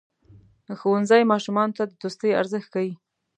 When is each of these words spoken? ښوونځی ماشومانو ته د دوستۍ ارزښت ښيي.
ښوونځی 0.79 1.21
ماشومانو 1.31 1.75
ته 1.77 1.83
د 1.87 1.91
دوستۍ 2.01 2.31
ارزښت 2.41 2.67
ښيي. 2.73 2.91